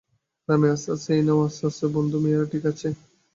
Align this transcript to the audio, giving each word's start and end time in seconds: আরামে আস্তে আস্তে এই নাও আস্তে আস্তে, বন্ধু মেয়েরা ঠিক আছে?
আরামে 0.49 0.67
আস্তে 0.73 0.89
আস্তে 0.95 1.09
এই 1.17 1.23
নাও 1.27 1.39
আস্তে 1.47 1.63
আস্তে, 1.69 1.85
বন্ধু 1.95 2.17
মেয়েরা 2.23 2.45
ঠিক 2.53 2.63
আছে? 2.71 2.87